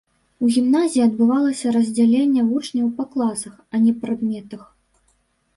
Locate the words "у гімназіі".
0.45-1.01